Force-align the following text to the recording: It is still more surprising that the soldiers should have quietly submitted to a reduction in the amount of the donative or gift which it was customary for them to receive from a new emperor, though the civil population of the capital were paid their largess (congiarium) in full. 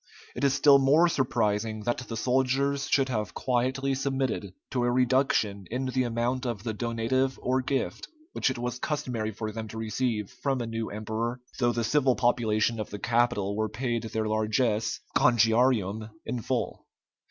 It 0.35 0.43
is 0.43 0.55
still 0.55 0.79
more 0.79 1.07
surprising 1.07 1.81
that 1.83 1.99
the 1.99 2.17
soldiers 2.17 2.89
should 2.89 3.07
have 3.09 3.35
quietly 3.35 3.93
submitted 3.93 4.55
to 4.71 4.83
a 4.83 4.89
reduction 4.89 5.67
in 5.69 5.85
the 5.85 6.05
amount 6.05 6.43
of 6.47 6.63
the 6.63 6.73
donative 6.73 7.37
or 7.39 7.61
gift 7.61 8.07
which 8.33 8.49
it 8.49 8.57
was 8.57 8.79
customary 8.79 9.29
for 9.29 9.51
them 9.51 9.67
to 9.67 9.77
receive 9.77 10.31
from 10.31 10.59
a 10.59 10.65
new 10.65 10.89
emperor, 10.89 11.39
though 11.59 11.71
the 11.71 11.83
civil 11.83 12.15
population 12.15 12.79
of 12.79 12.89
the 12.89 12.97
capital 12.97 13.55
were 13.55 13.69
paid 13.69 14.01
their 14.05 14.25
largess 14.27 14.99
(congiarium) 15.15 16.09
in 16.25 16.41
full. 16.41 16.87